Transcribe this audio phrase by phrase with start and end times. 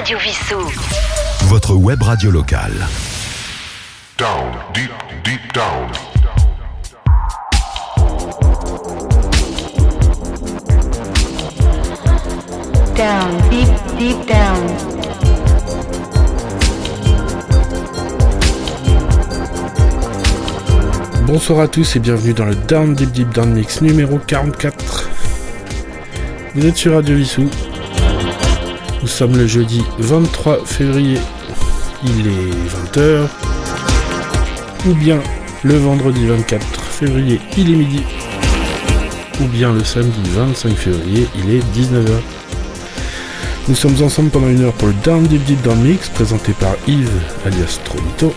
[0.00, 0.56] Radio Vissou.
[1.48, 2.72] Votre web radio locale.
[4.16, 4.90] Down, deep,
[5.22, 5.92] deep down.
[12.96, 13.68] Down, deep,
[13.98, 14.66] deep down.
[21.26, 25.10] Bonsoir à tous et bienvenue dans le Down Deep Deep Down Mix numéro 44.
[26.54, 27.50] Vous êtes sur Radio Vissou.
[29.10, 31.18] Nous sommes le jeudi 23 février.
[32.04, 33.26] Il est 20h.
[34.86, 35.18] Ou bien
[35.64, 38.02] le vendredi 24 février, il est midi.
[39.40, 42.20] Ou bien le samedi 25 février, il est 19h.
[43.68, 46.74] Nous sommes ensemble pendant une heure pour le Down Deep Deep Down Mix présenté par
[46.86, 47.10] Yves
[47.44, 48.32] alias Trolito.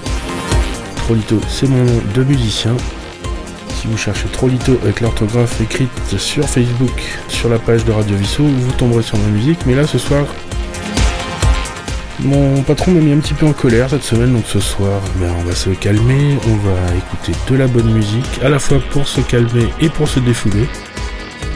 [0.95, 2.75] Trolito, c'est mon nom de musicien.
[3.79, 8.43] Si vous cherchez Trolito avec l'orthographe écrite sur Facebook, sur la page de Radio Vissou,
[8.43, 9.59] vous tomberez sur ma musique.
[9.67, 10.25] Mais là, ce soir,
[12.19, 15.33] mon patron m'a mis un petit peu en colère cette semaine, donc ce soir, ben,
[15.39, 19.07] on va se calmer, on va écouter de la bonne musique, à la fois pour
[19.07, 20.67] se calmer et pour se défouler.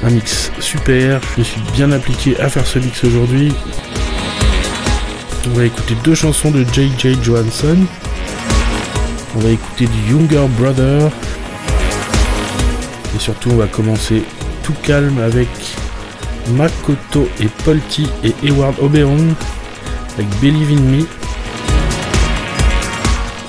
[0.04, 3.54] Un mix super, je suis bien appliqué à faire ce mix aujourd'hui.
[5.48, 7.18] On va écouter deux chansons de J.J.
[7.24, 7.78] Johansson.
[9.36, 11.10] On va écouter du Younger Brother.
[13.16, 14.24] Et surtout, on va commencer
[14.64, 15.48] tout calme avec
[16.50, 19.36] Makoto et Polty et Eward Oberon
[20.18, 21.06] avec Believe in Me.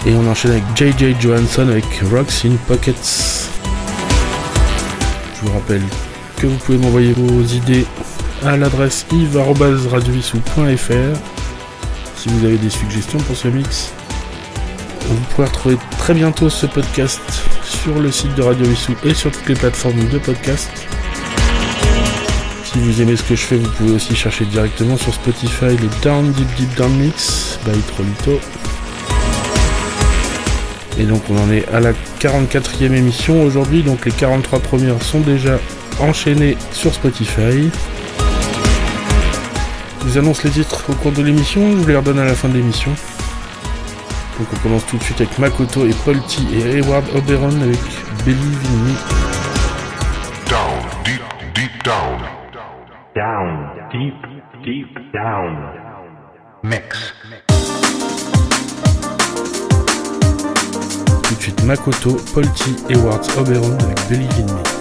[0.07, 3.49] Et on enchaîne avec JJ Johansson avec Rocks in Pockets.
[5.35, 5.83] Je vous rappelle
[6.37, 7.85] que vous pouvez m'envoyer vos idées
[8.45, 11.19] à l'adresse yves.radiovissou.fr
[12.17, 13.93] si vous avez des suggestions pour ce mix.
[15.09, 17.21] Vous pourrez retrouver très bientôt ce podcast
[17.65, 20.71] sur le site de Radio Vissou et sur toutes les plateformes de podcast.
[22.79, 25.89] Si vous aimez ce que je fais, vous pouvez aussi chercher directement sur Spotify le
[26.01, 28.39] Down Deep Deep Down Mix by Trolito.
[30.97, 35.19] Et donc on en est à la 44e émission aujourd'hui, donc les 43 premières sont
[35.19, 35.59] déjà
[35.99, 37.69] enchaînées sur Spotify.
[40.01, 42.35] Je vous annonce les titres au cours de l'émission, je vous les redonne à la
[42.35, 42.93] fin de l'émission.
[44.39, 47.81] Donc on commence tout de suite avec Makoto et Polty et Edward Oberon avec
[48.25, 48.95] Believe in.
[50.49, 51.23] Down, deep,
[51.57, 52.38] deep down.
[53.19, 54.15] Down, deep,
[54.65, 55.57] deep down.
[56.63, 57.13] Mix.
[61.25, 63.99] Tout de suite Makoto, Polty, Edward Oberon avec
[64.39, 64.78] in Me.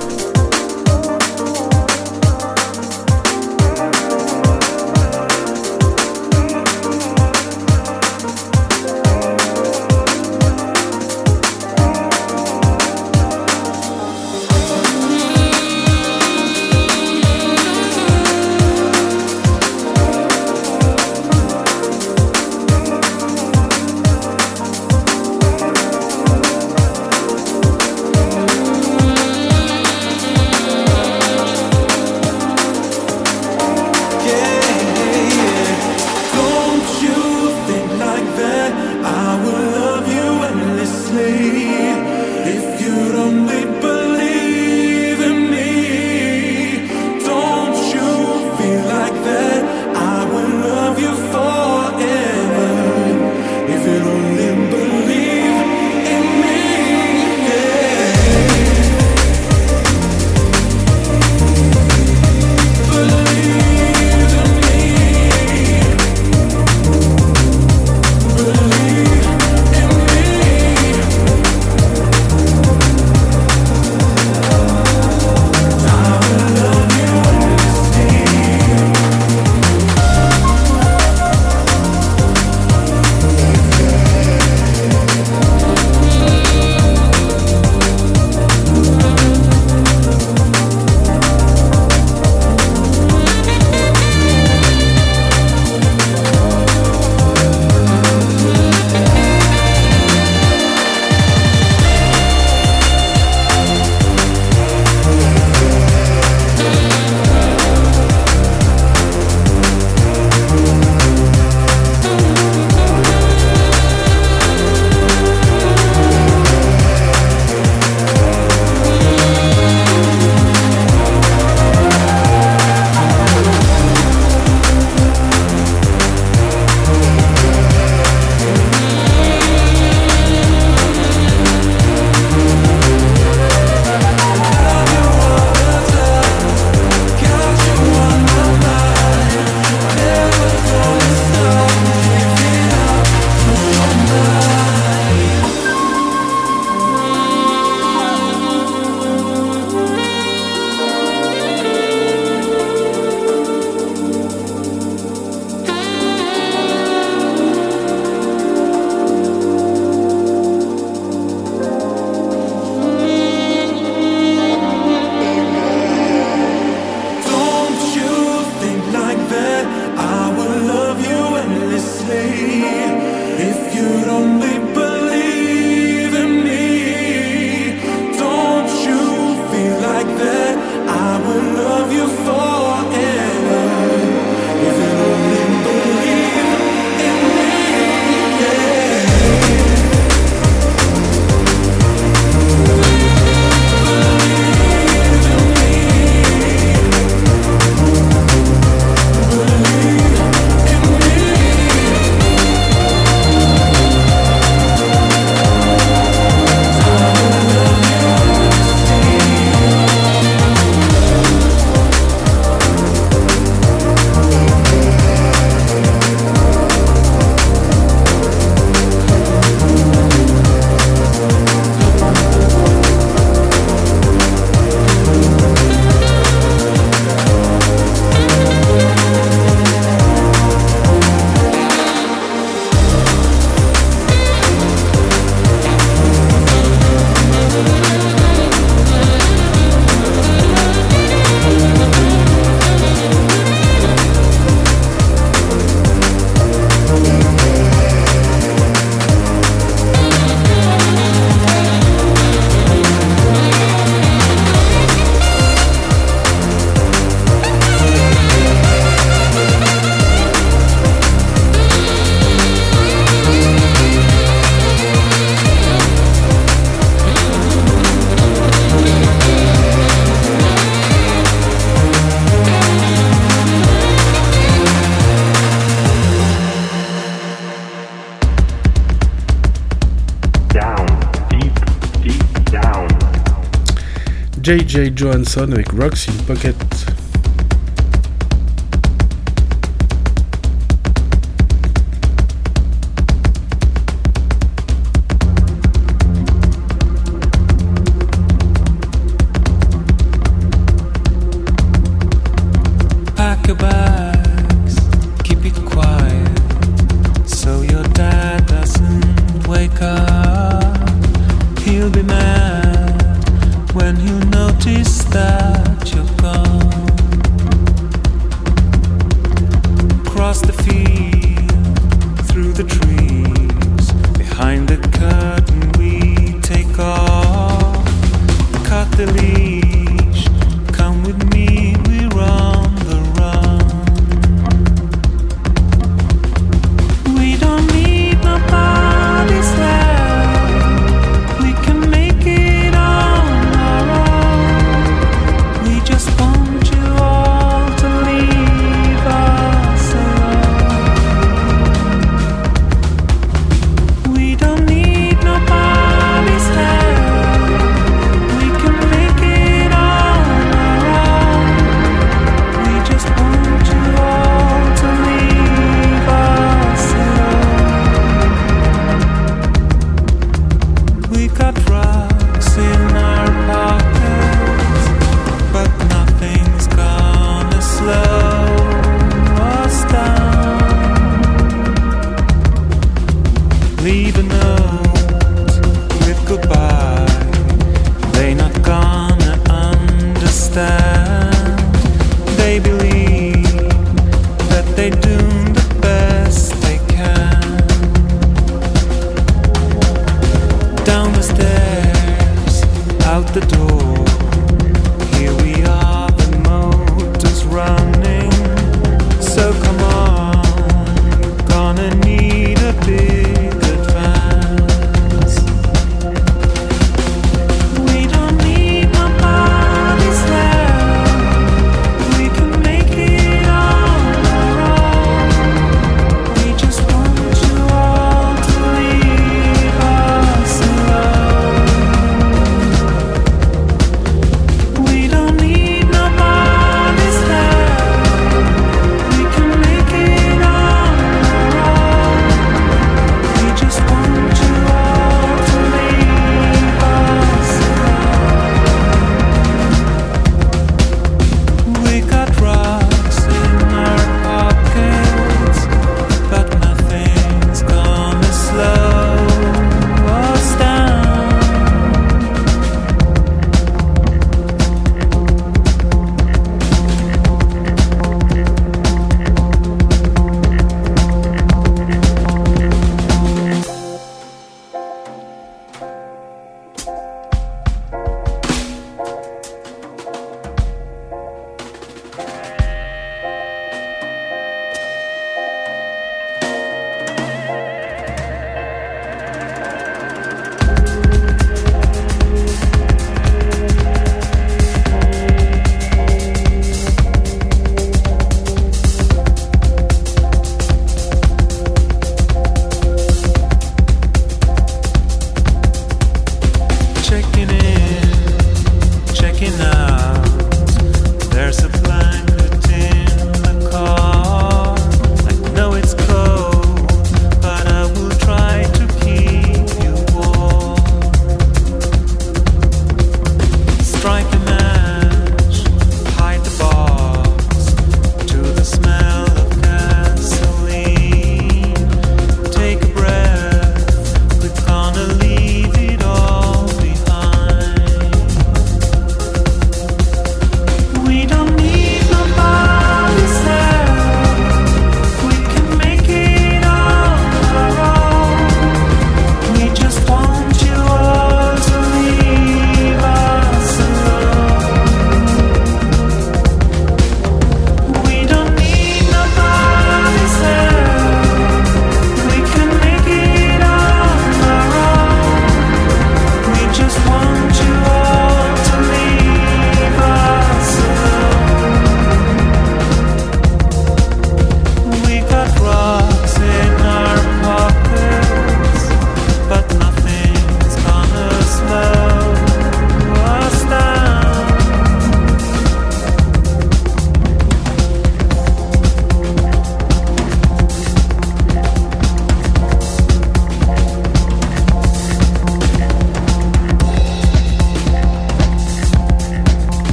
[284.47, 284.93] J.J.
[284.95, 286.55] Johansson avec Rocks in Pocket.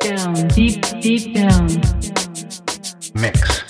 [0.00, 1.68] Down, deep, deep down.
[3.14, 3.64] Mix.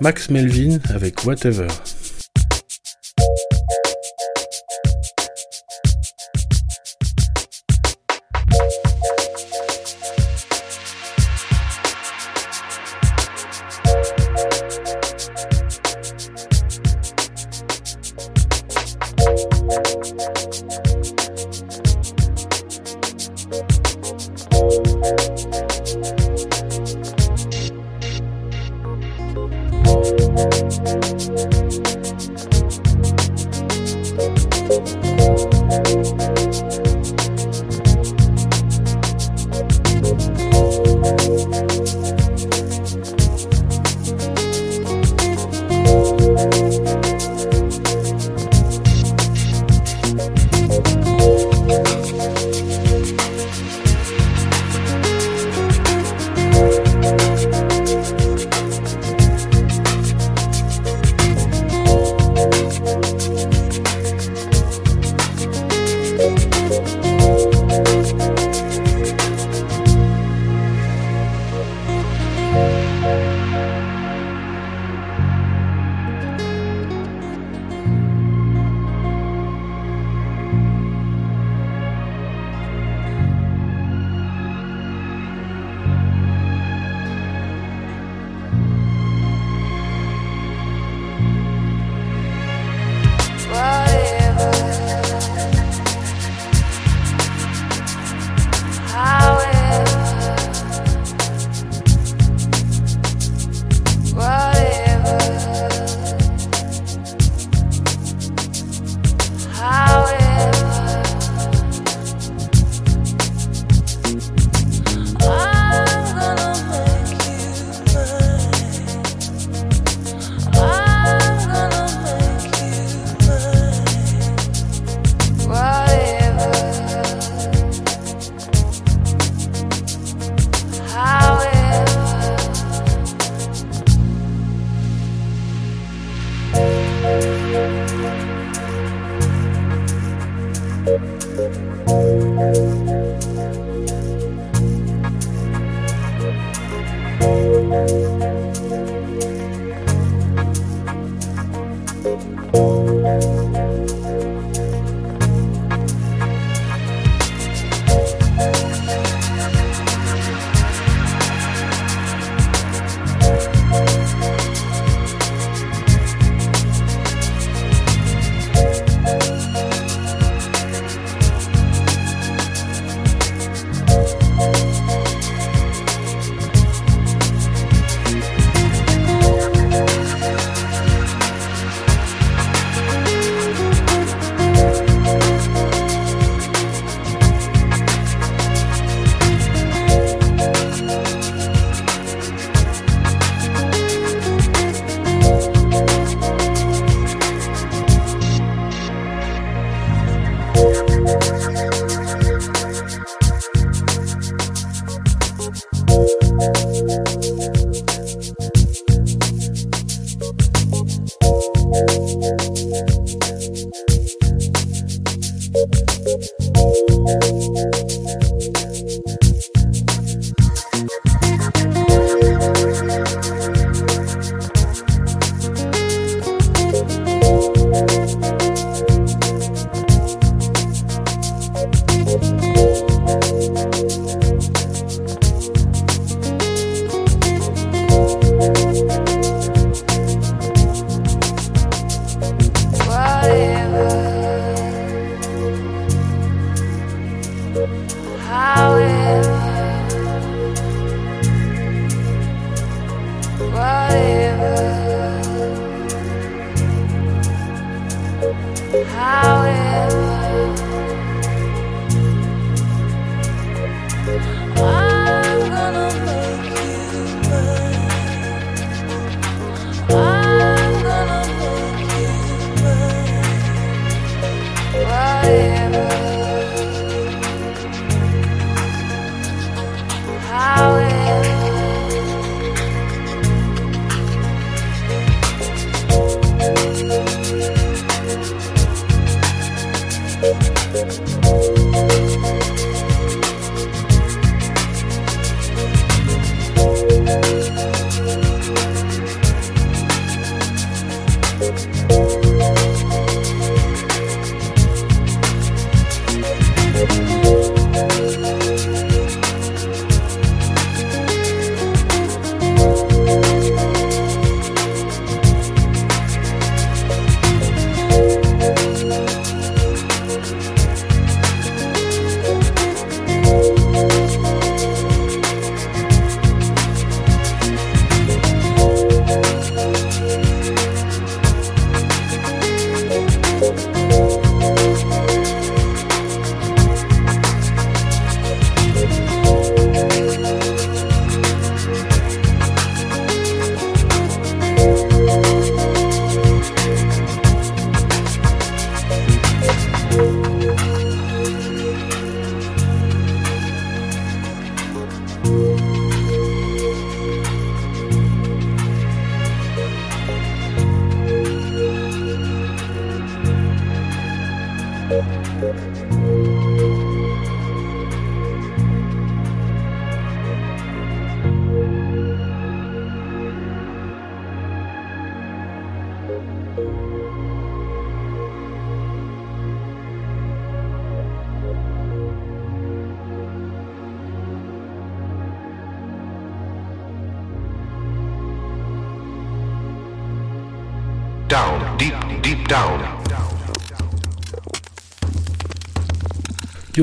[0.00, 1.66] Max Melvin avec Whatever.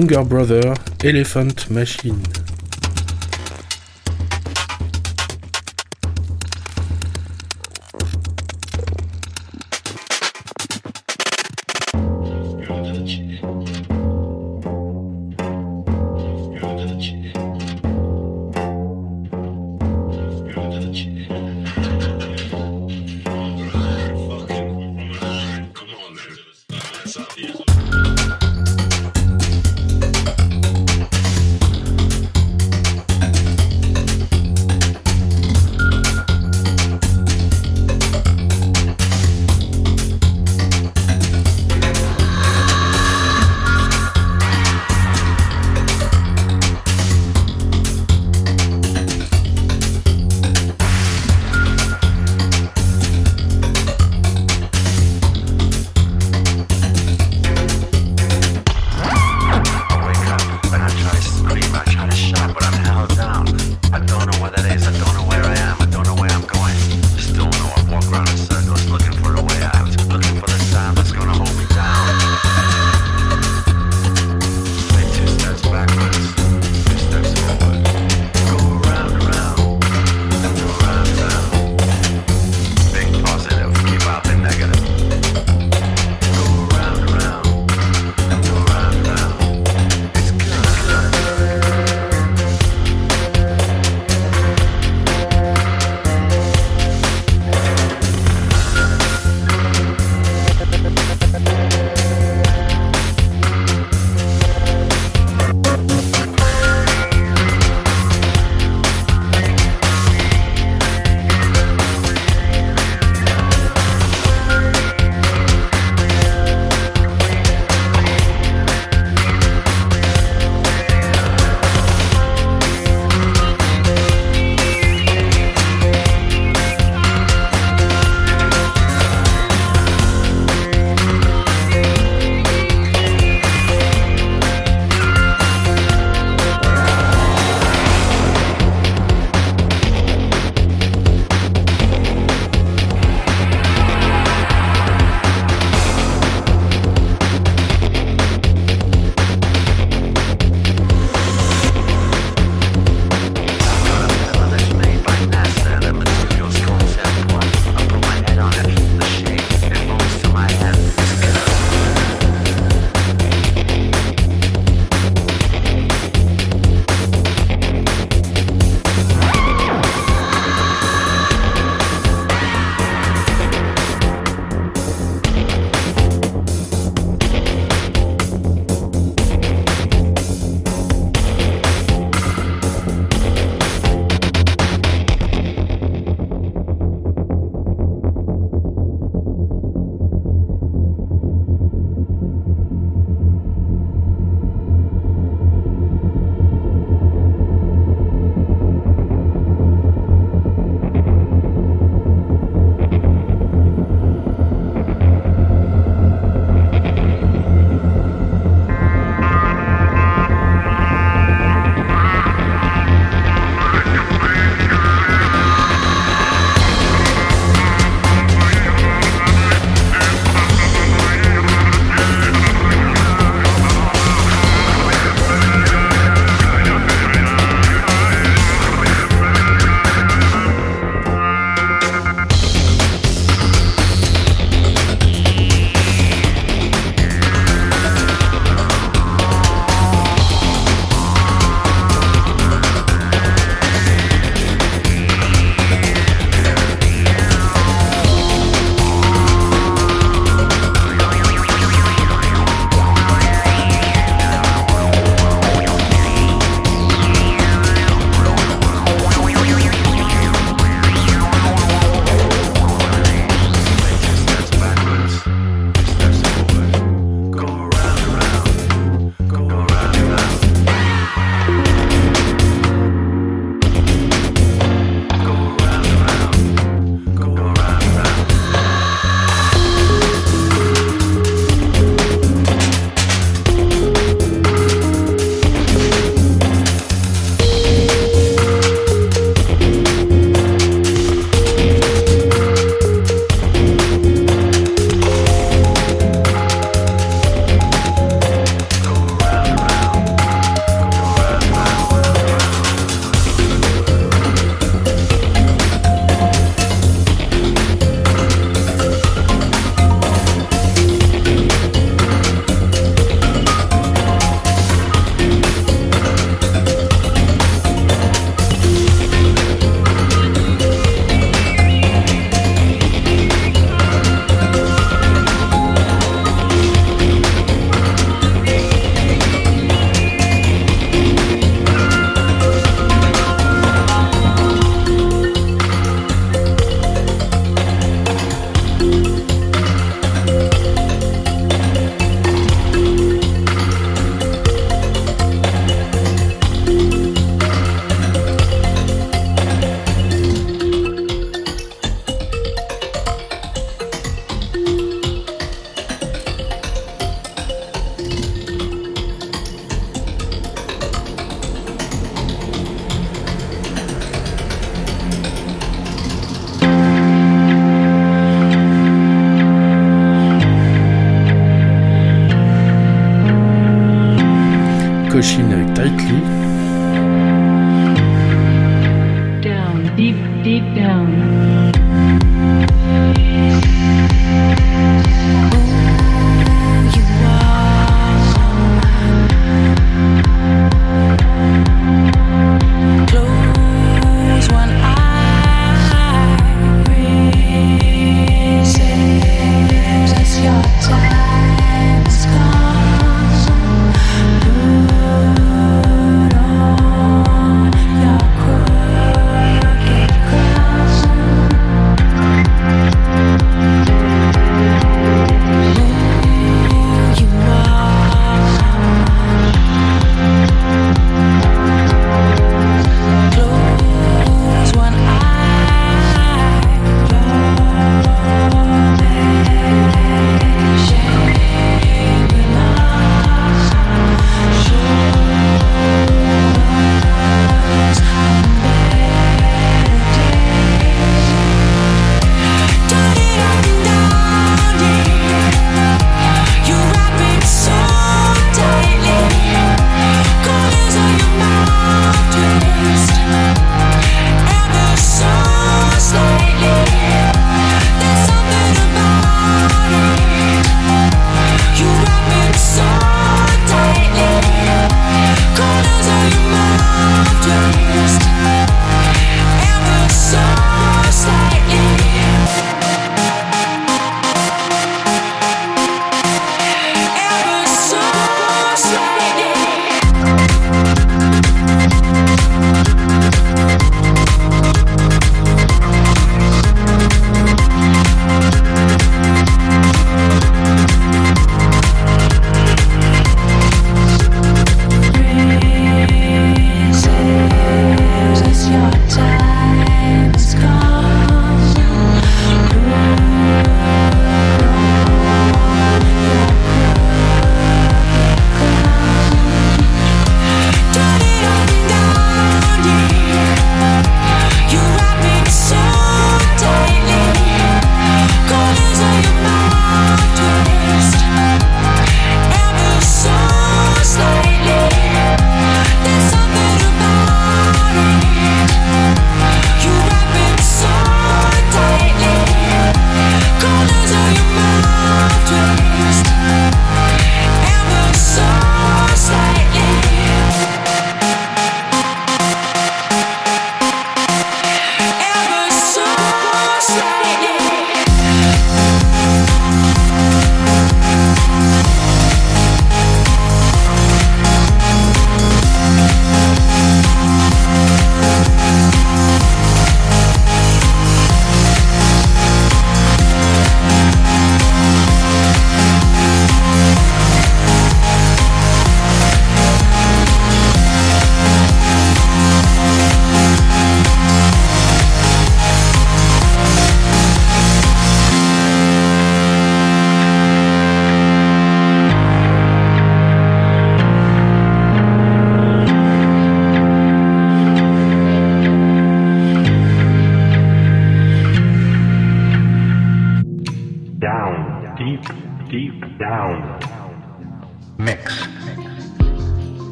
[0.00, 2.39] Younger Brother, Elephant Machine.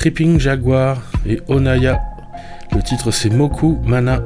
[0.00, 2.00] Tripping Jaguar et Onaya.
[2.74, 4.22] Le titre c'est Moku Mana.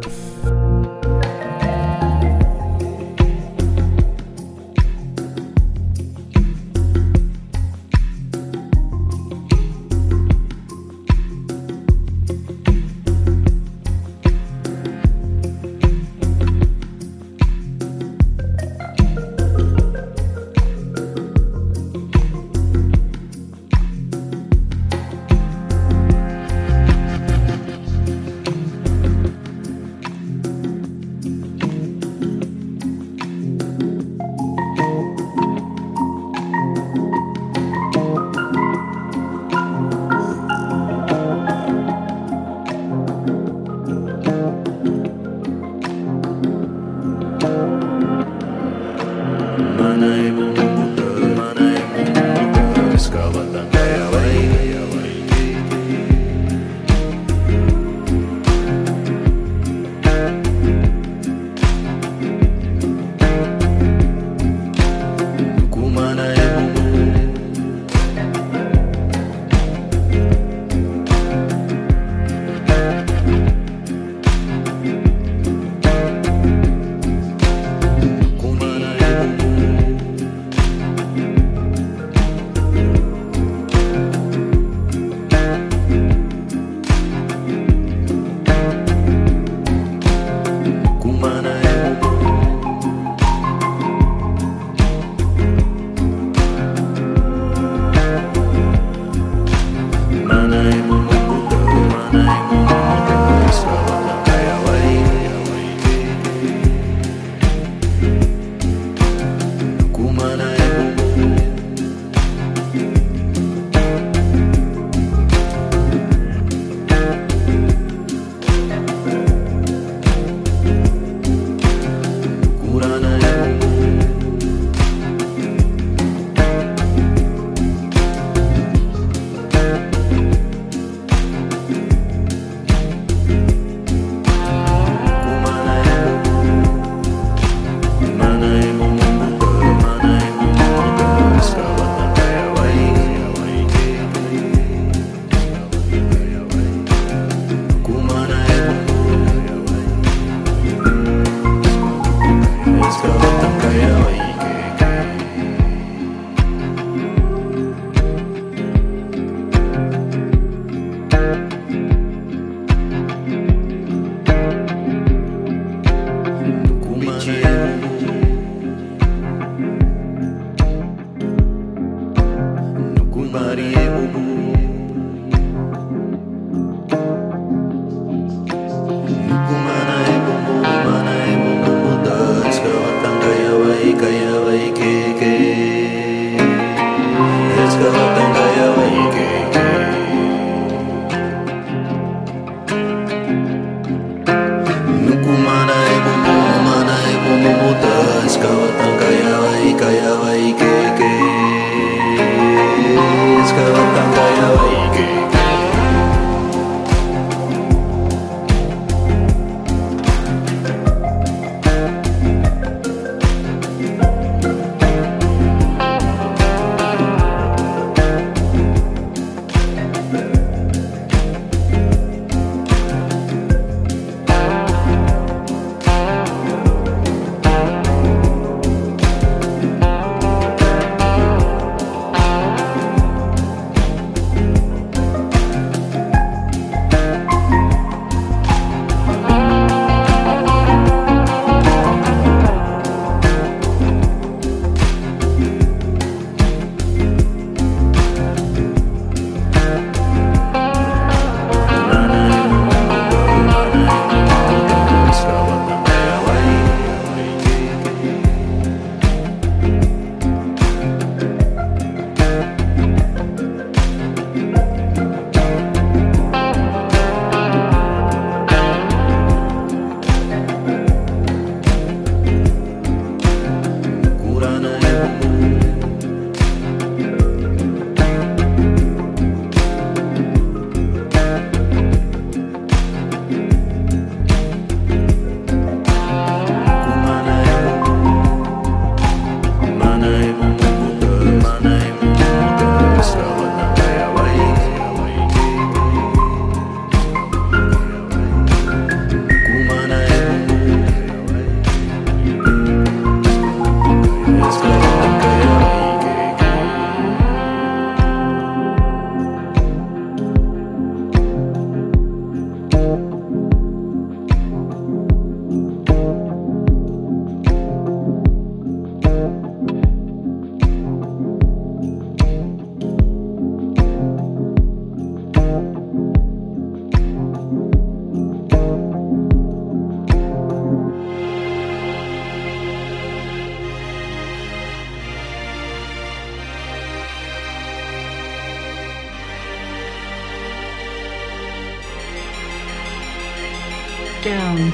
[344.25, 344.73] Down.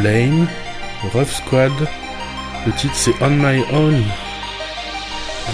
[0.00, 0.48] Blame,
[1.14, 1.70] Rough Squad.
[2.66, 4.02] Le titre c'est On My Own.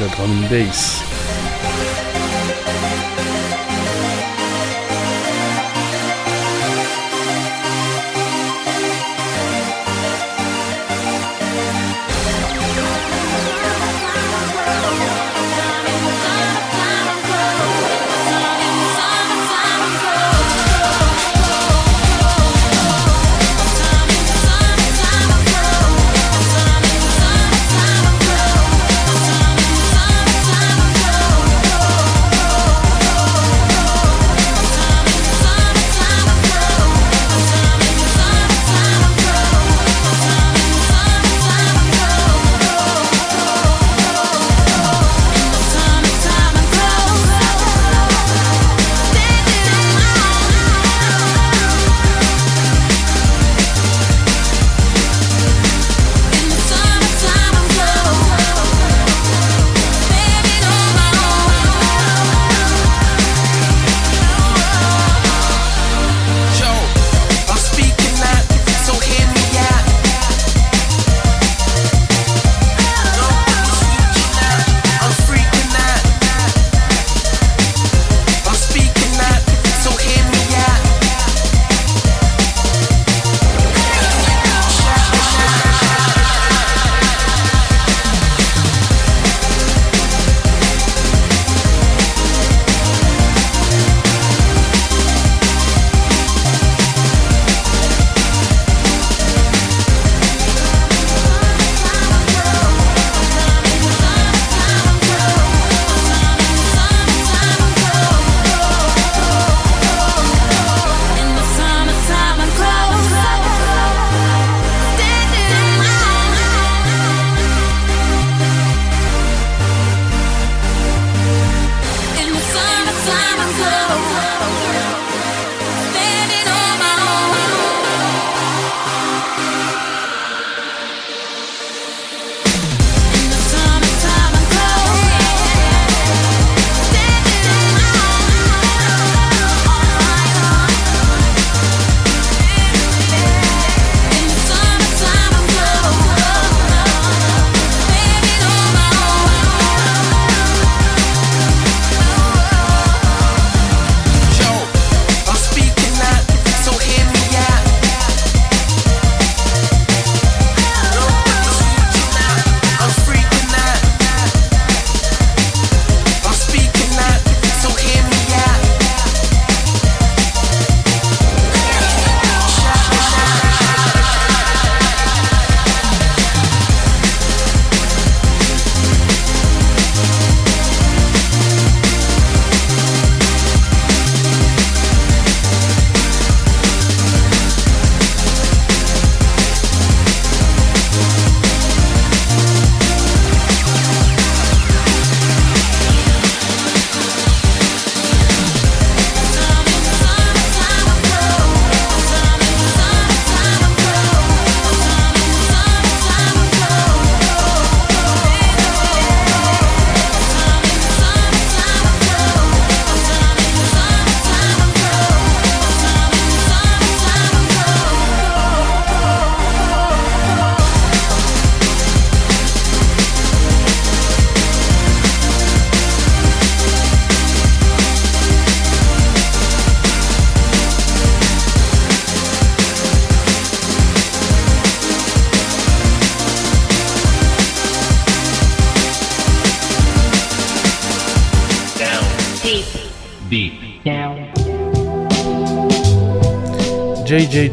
[0.01, 1.16] La drum and bass.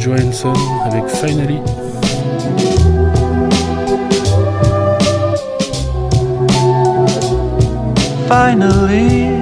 [0.04, 1.62] Johansson avec Finally.
[8.28, 9.42] Finally,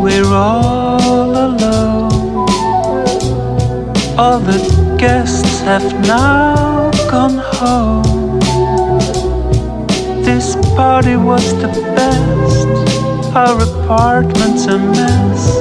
[0.00, 2.48] we're all alone.
[4.16, 8.38] All the guests have now gone home.
[10.22, 13.36] This party was the best.
[13.36, 15.58] Our apartment's a mess.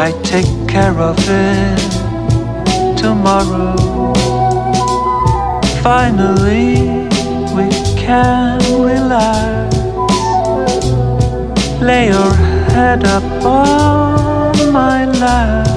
[0.00, 1.93] I take care of it
[3.04, 3.76] tomorrow.
[5.82, 7.08] Finally,
[7.56, 7.66] we
[8.04, 8.58] can
[8.90, 9.76] relax.
[11.88, 12.34] Lay your
[12.72, 15.68] head up on my lap.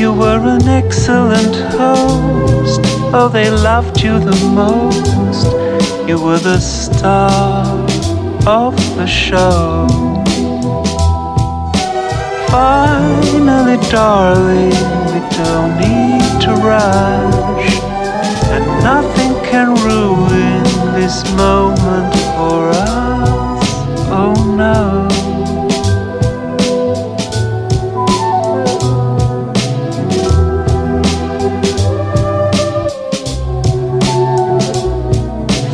[0.00, 2.82] You were an excellent host.
[3.16, 5.46] Oh, they loved you the most.
[6.08, 7.64] You were the star
[8.46, 9.86] of the show.
[12.50, 15.09] Finally, darling,
[15.44, 17.70] don't need to rush.
[18.54, 20.62] And nothing can ruin
[20.98, 23.60] this moment for us.
[24.20, 25.08] Oh no.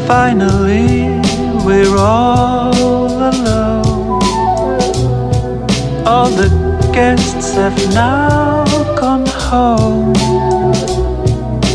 [0.06, 1.20] Finally,
[1.66, 4.22] we're all alone.
[6.06, 6.50] All the
[6.92, 8.65] guests have now
[9.50, 10.12] home.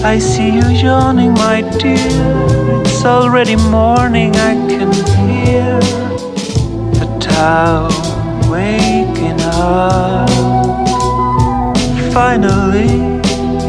[0.03, 2.81] I see you yawning, my dear.
[2.85, 4.91] It's already morning, I can
[5.25, 5.79] hear
[6.99, 7.91] the town
[8.49, 10.29] waking up.
[12.13, 12.93] Finally,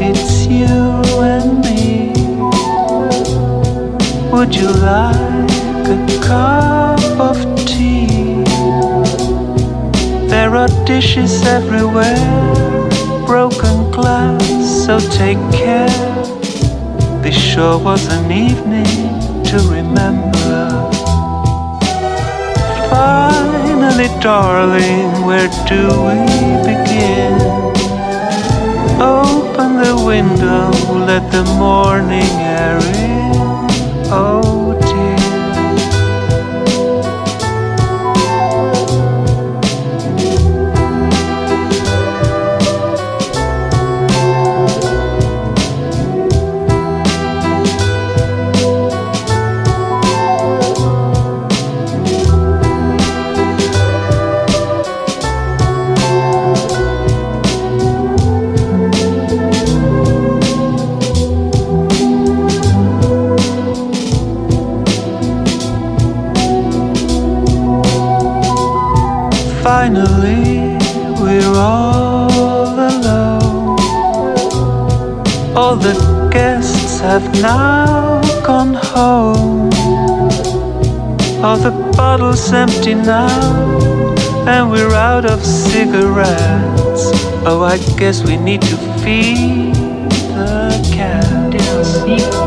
[0.08, 0.82] it's you
[1.34, 2.12] and me.
[4.32, 7.36] Would you like a cup of
[7.70, 8.42] tea?
[10.32, 12.16] There are dishes everywhere,
[13.92, 15.88] glass, so take care.
[17.22, 20.60] This sure was an evening to remember.
[22.90, 26.20] Finally, darling, where do we
[26.68, 27.34] begin?
[29.00, 30.70] Open the window,
[31.10, 33.22] let the morning air in.
[34.10, 34.51] Oh
[69.62, 70.76] Finally,
[71.22, 73.78] we're all alone.
[75.56, 75.94] All the
[76.32, 79.70] guests have now gone home.
[81.44, 84.14] All the bottles empty now,
[84.48, 87.12] and we're out of cigarettes.
[87.46, 89.74] Oh, I guess we need to feed
[90.34, 92.41] the cats.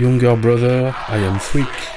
[0.00, 1.89] Younger Brother, I Am Freak.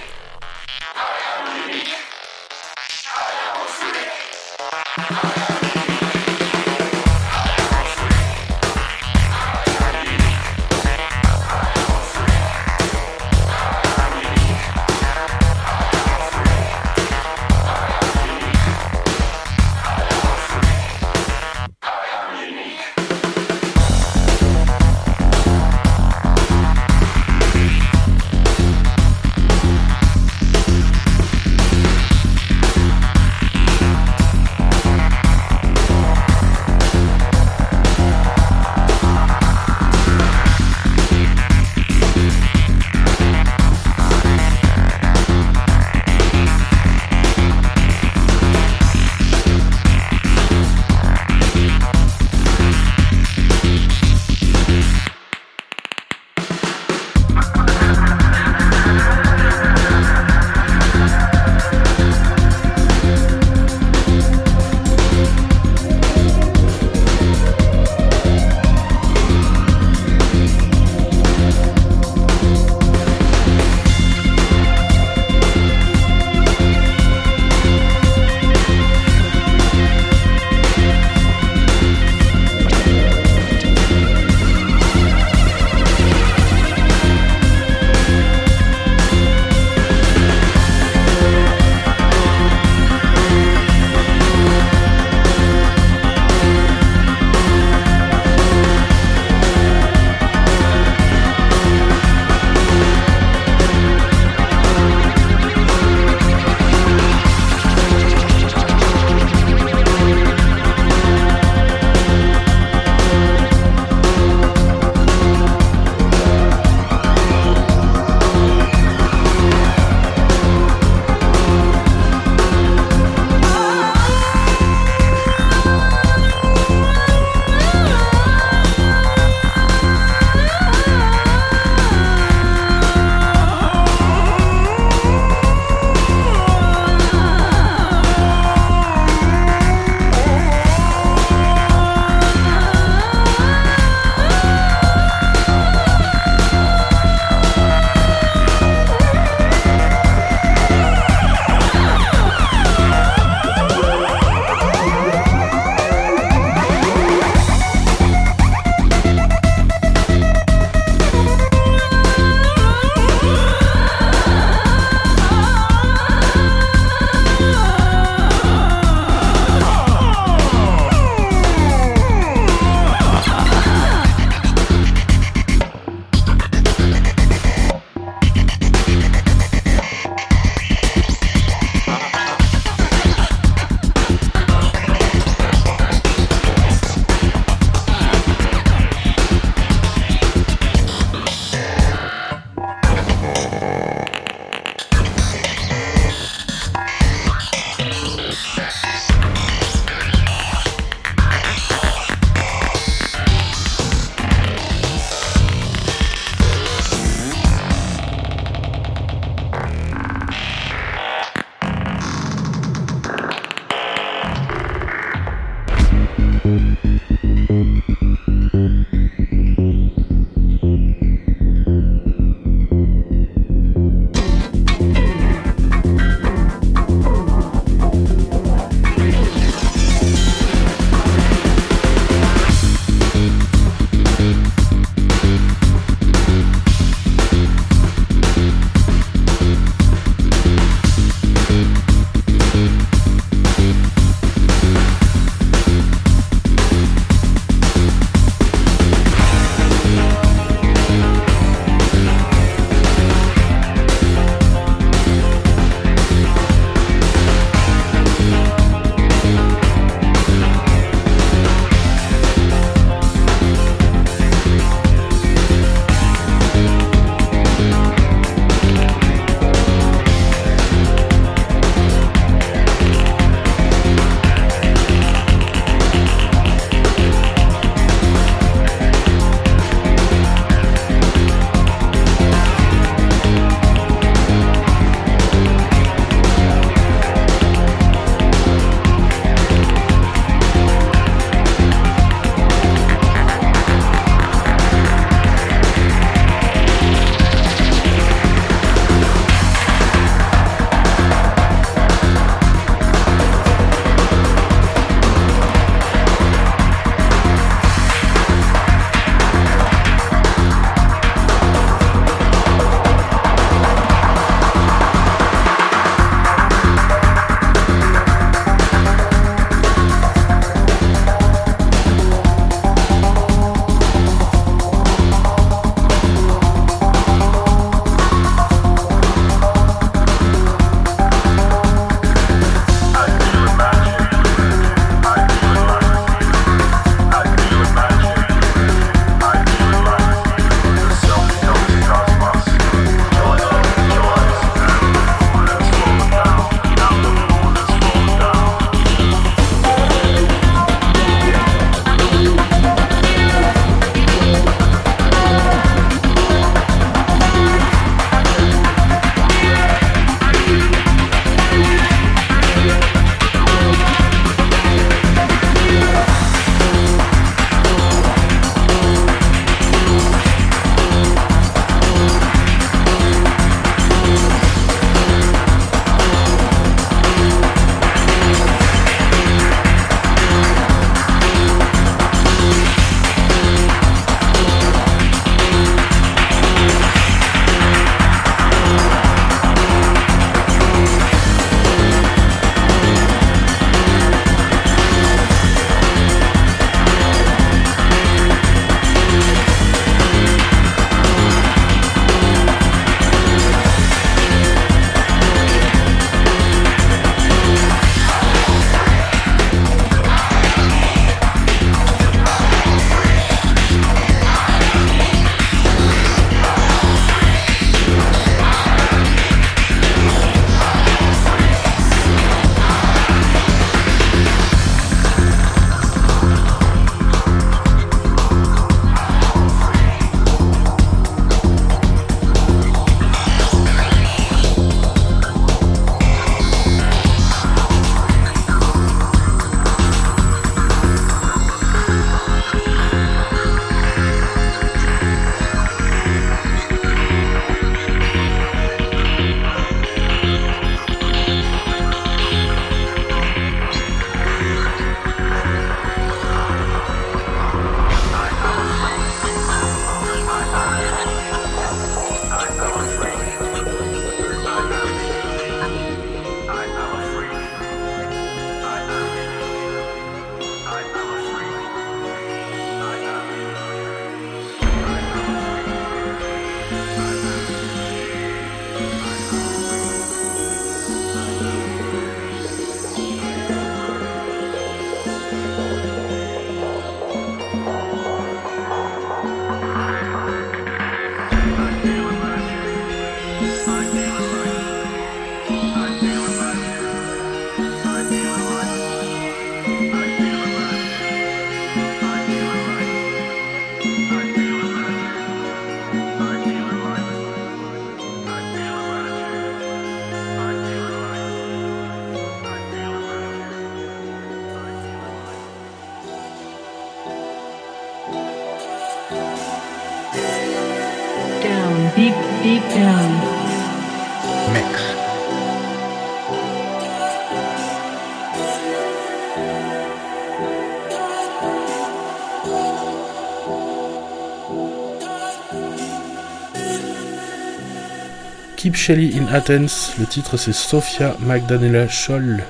[538.73, 542.43] Keep Shelley in Athens, le titre c'est Sophia Magdalena Scholl.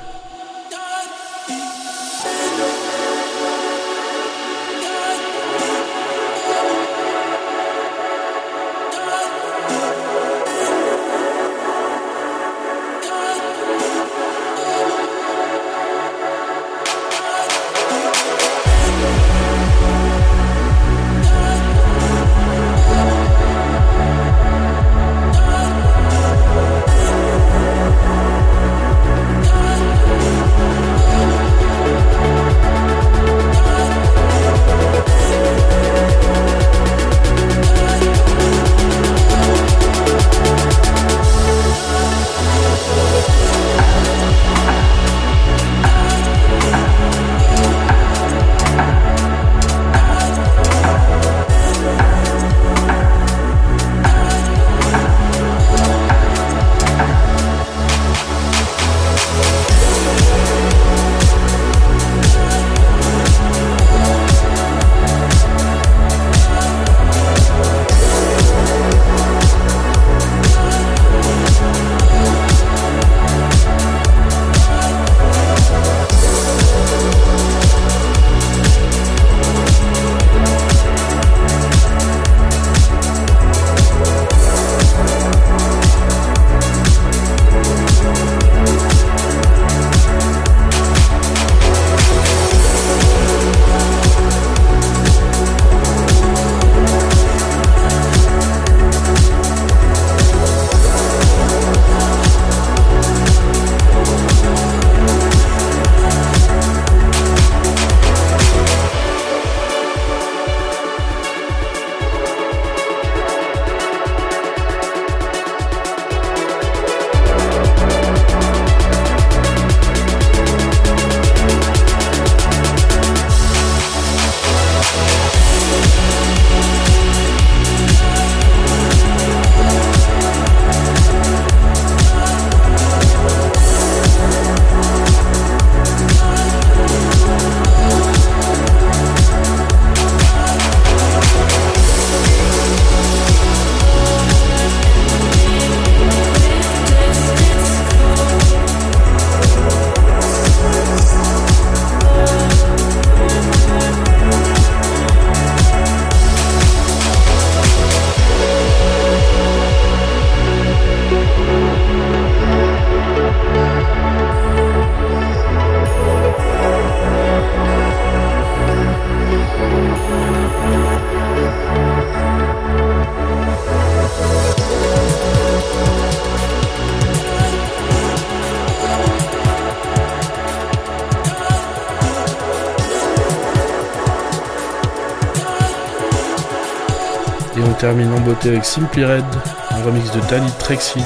[188.43, 189.23] Beauté avec Simply Red,
[189.71, 191.01] un remix de Danny Trexin,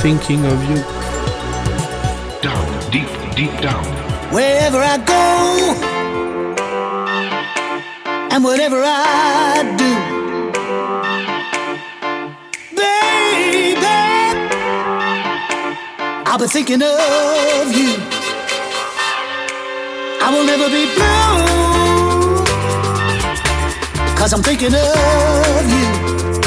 [0.00, 0.82] Thinking of You.
[2.42, 3.84] Down, deep, deep down.
[4.32, 5.74] Wherever I go
[8.30, 9.94] and whatever I do,
[12.74, 13.76] baby,
[16.26, 17.94] I'll be thinking of you.
[20.20, 22.44] I will never be blue,
[24.16, 26.45] cause I'm thinking of you.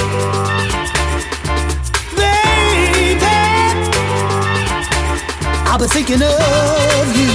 [5.71, 7.29] I'll been thinking of you.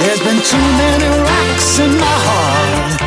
[0.00, 3.00] There's been too many rocks in my heart.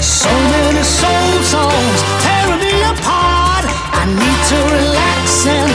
[0.00, 3.66] So many soul songs tearing me apart.
[3.90, 5.70] I need to relax and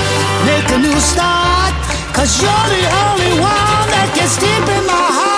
[0.48, 1.74] make a new start.
[2.16, 5.33] Cause you're the only one that gets deep in my heart.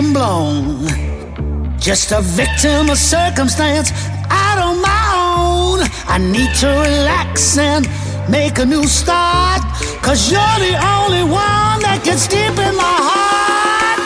[0.00, 0.86] Been blown.
[1.78, 3.90] just a victim of circumstance
[4.30, 5.78] out on my own.
[6.14, 7.84] I need to relax and
[8.30, 9.62] make a new start.
[10.06, 13.98] Cause you're the only one that gets deep in my heart.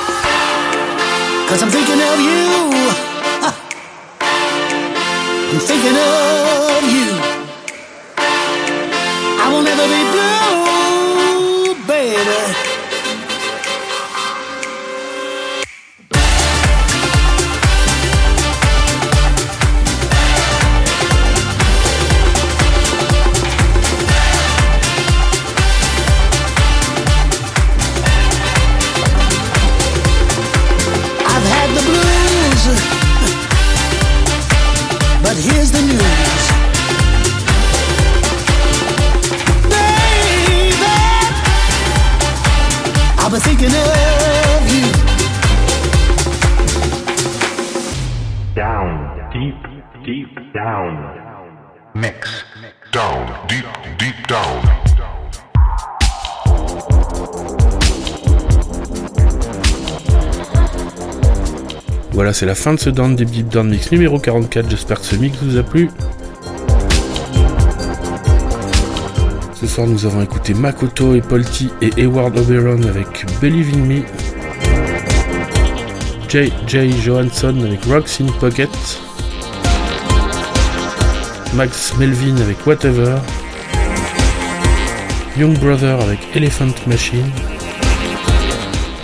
[1.48, 2.44] Cause I'm thinking of you.
[5.52, 7.01] I'm thinking of you.
[53.98, 54.82] Deep, down.
[62.12, 64.68] Voilà, c'est la fin de ce Down Deep Deep Down Mix numéro 44.
[64.68, 65.88] J'espère que ce mix vous a plu.
[69.54, 74.02] Ce soir, nous avons écouté Makoto et Polty et Eward Oberon avec Believe in Me.
[76.28, 76.92] J.J.
[77.02, 78.70] Johansson avec Rocks in Pocket.
[81.54, 83.16] Max Melvin avec Whatever.
[85.38, 87.30] Young Brother avec Elephant Machine.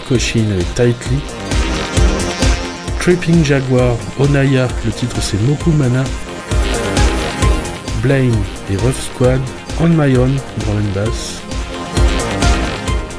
[0.09, 1.18] Koshin avec Tightly.
[3.01, 6.05] Tripping Jaguar, Onaya, le titre c'est Mokumana.
[8.03, 8.37] Blame
[8.70, 9.41] et Rough Squad,
[9.81, 11.41] On My Own, drum and bass.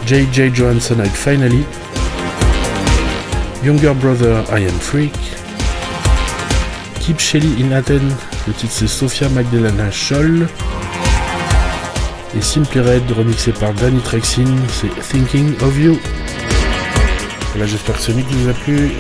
[0.06, 0.52] J.J.
[0.54, 1.66] Johansson avec Finally.
[3.64, 5.14] Younger Brother, I Am Freak.
[7.00, 8.14] Keep Shelly in Athens,
[8.48, 10.48] le titre c'est Sophia Magdalena Scholl.
[12.36, 16.00] Et Simply Red, remixé par Danny Trexin, c'est Thinking of You.
[17.52, 18.92] Voilà, j'espère que ce mix vous a plu.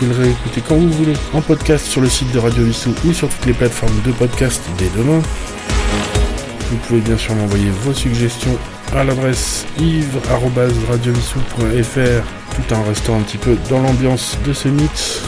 [0.00, 3.12] Vous le réécoutez quand vous voulez, en podcast sur le site de Radio Vissou ou
[3.12, 5.20] sur toutes les plateformes de podcast dès demain.
[6.70, 8.58] Vous pouvez bien sûr m'envoyer vos suggestions
[8.94, 12.24] à l'adresse yves.radiovissou.fr
[12.54, 15.22] tout en restant un petit peu dans l'ambiance de ce mix.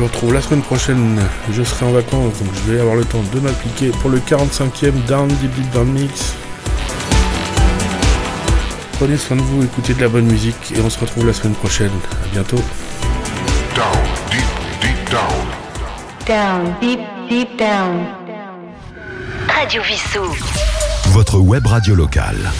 [0.00, 1.20] Vous retrouve la semaine prochaine,
[1.52, 4.92] je serai en vacances donc je vais avoir le temps de m'appliquer pour le 45e
[5.06, 6.34] Down Deep Deep Down Mix.
[8.92, 11.54] Prenez soin de vous, écoutez de la bonne musique et on se retrouve la semaine
[11.54, 11.92] prochaine.
[12.24, 12.62] A bientôt.
[13.76, 13.92] Down,
[14.30, 15.46] deep, deep down.
[16.26, 18.06] Down, deep, deep down.
[19.48, 20.34] Radio Vissou.
[21.10, 22.50] Votre web radio locale.